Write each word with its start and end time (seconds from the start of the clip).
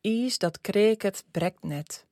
Ies 0.00 0.38
dat 0.38 0.60
kreeket 0.60 1.24
brekt 1.30 1.62
net. 1.62 2.06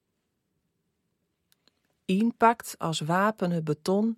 Inpakt 2.05 2.75
als 2.79 3.01
wapenen 3.01 3.65
beton 3.65 4.17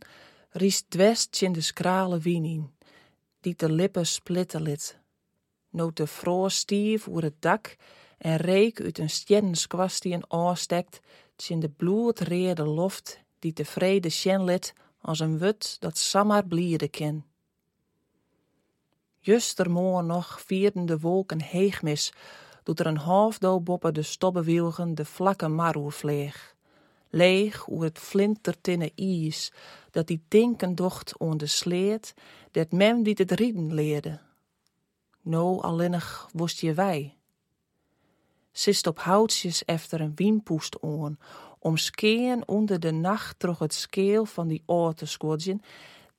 riest 0.51 0.91
dwest 0.91 1.43
in 1.43 1.53
de 1.53 1.61
skrale 1.61 2.19
wien 2.19 2.45
in, 2.45 2.75
die 3.41 3.55
de 3.57 3.73
lippen 3.73 4.07
splitten 4.07 4.63
lit. 4.63 4.99
Noot 5.69 5.97
de 5.97 6.07
vroor 6.07 6.51
stief 6.51 7.09
oer 7.09 7.23
het 7.23 7.43
dak 7.43 7.77
en 8.19 8.37
reek 8.37 8.81
uit 8.81 8.99
een 8.99 9.11
stjernenskwast 9.11 10.03
die 10.03 10.15
een 10.15 10.33
oorstekt, 10.33 11.01
in 11.37 11.61
de 11.61 11.69
bloedreerde 11.69 12.65
loft 12.65 13.23
die 13.39 13.53
tevreden 13.53 14.11
sjen 14.11 14.45
lit 14.45 14.75
als 15.01 15.21
een 15.21 15.39
wut 15.39 15.77
dat 15.81 15.99
samar 15.99 16.47
blieden 16.47 16.91
ken. 16.91 17.25
Justermoor 19.19 20.05
nog 20.05 20.41
vierden 20.41 20.87
de 20.87 20.99
wolken 20.99 21.41
heegmis, 21.43 22.13
doet 22.63 22.81
er 22.81 22.87
een 22.87 22.97
halfdo 22.97 23.61
boppen 23.61 23.95
de 23.95 24.03
stobbewielgen 24.03 24.95
de 24.95 25.05
vlakke 25.05 25.49
maroer 25.49 25.93
vleeg. 25.93 26.55
Leeg 27.09 27.69
oer 27.69 27.85
het 27.85 27.99
flintertinne 27.99 28.93
ijs, 28.95 29.53
dat 29.91 30.07
die 30.07 30.25
tinken 30.29 30.75
docht 30.75 31.19
on 31.19 31.37
de 31.37 31.47
sleet, 31.47 32.15
dat 32.51 32.73
mem 32.73 33.03
die 33.03 33.15
het 33.17 33.31
rieden 33.31 33.75
leerde. 33.75 34.21
No 35.21 35.61
alleenig 35.61 36.29
woest 36.33 36.61
je 36.61 36.75
wij. 36.75 37.17
Sist 38.57 38.87
op 38.87 38.99
houtjes 38.99 39.65
efter 39.65 40.01
een 40.01 40.13
wienpoest 40.15 40.79
on, 40.79 41.19
om 41.59 41.77
skeen 41.77 42.49
onder 42.49 42.81
de 42.81 42.91
nacht 42.91 43.39
troch 43.39 43.59
het 43.59 43.75
skeel 43.75 44.25
van 44.25 44.49
die 44.49 44.63
oor 44.67 44.95
te 44.95 45.07
skodjen, 45.07 45.63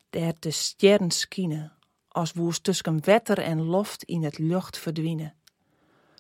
der 0.10 0.34
de 0.40 0.52
sterren 0.52 1.12
skienen, 1.12 1.72
als 2.08 2.34
woest 2.34 2.64
tussen 2.64 3.06
wetter 3.06 3.38
en 3.38 3.62
loft 3.62 4.04
in 4.04 4.24
het 4.24 4.38
lucht 4.38 4.78
verdwienen. 4.78 5.34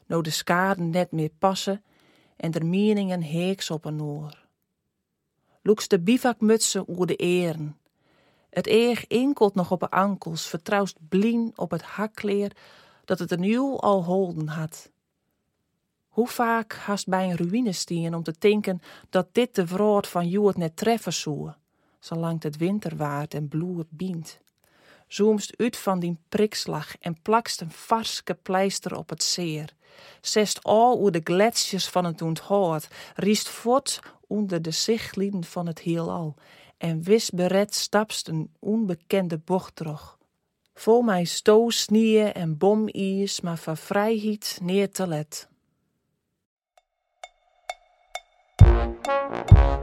Nou 0.05 0.21
de 0.21 0.29
skaden 0.29 0.89
net 0.89 1.11
meer 1.11 1.31
passen 1.39 1.83
en 2.35 2.51
der 2.51 2.65
meningen 2.65 3.21
heeks 3.21 3.71
op 3.71 3.85
een 3.85 4.01
oor. 4.01 4.43
Loeks 5.61 5.87
de 5.87 5.99
bivakmutsen 5.99 6.85
oer 6.87 7.05
de 7.05 7.15
eren. 7.15 7.77
Het 8.49 8.67
eeg 8.67 9.07
inkelt 9.07 9.55
nog 9.55 9.71
op 9.71 9.79
de 9.79 9.89
ankels, 9.89 10.47
vertrouwst 10.47 10.97
blien 11.09 11.53
op 11.55 11.71
het 11.71 11.81
hakkleer 11.81 12.51
dat 13.05 13.19
het 13.19 13.31
een 13.31 13.39
nieuw 13.39 13.79
al 13.79 14.03
holden 14.03 14.47
had. 14.47 14.93
Hoe 16.15 16.27
vaak 16.27 16.73
hast 16.73 17.07
bij 17.07 17.29
een 17.29 17.35
ruïne 17.35 17.71
stien 17.71 18.15
om 18.15 18.23
te 18.23 18.35
denken 18.39 18.81
dat 19.09 19.27
dit 19.31 19.55
de 19.55 19.67
vrood 19.67 20.07
van 20.07 20.27
Joet 20.27 20.57
net 20.57 20.75
treffen 20.75 21.13
zou, 21.13 21.51
zolang 21.99 22.43
het 22.43 22.57
winter 22.57 22.95
waard 22.95 23.33
en 23.33 23.47
bloed 23.47 23.85
bient. 23.89 24.39
Zoomst 25.07 25.57
uit 25.57 25.77
van 25.77 25.99
die 25.99 26.17
prikslag 26.29 26.97
en 26.97 27.21
plakst 27.21 27.61
een 27.61 27.71
varske 27.71 28.33
pleister 28.33 28.97
op 28.97 29.09
het 29.09 29.23
zeer. 29.23 29.73
Zest 30.21 30.63
al 30.63 30.99
oer 31.01 31.11
de 31.11 31.21
gletsjers 31.23 31.87
van 31.87 32.05
het 32.05 32.21
onthoud, 32.21 32.87
riest 33.15 33.49
voort 33.49 33.99
onder 34.27 34.61
de 34.61 34.71
zichtlieden 34.71 35.43
van 35.43 35.67
het 35.67 35.79
heelal 35.79 36.35
en 36.77 37.01
wis 37.01 37.29
bered 37.29 37.75
stapst 37.75 38.27
een 38.27 38.49
onbekende 38.59 39.37
bocht 39.37 39.75
terug. 39.75 40.17
Vol 40.73 41.01
mij 41.01 41.23
stoos, 41.23 41.81
snieën 41.81 42.33
en 42.33 42.57
bomiers, 42.57 43.41
maar 43.41 43.57
van 43.57 43.77
vrijheid 43.77 44.59
neer 44.61 44.91
te 44.91 45.07
let. 45.07 45.53
Música 49.07 49.74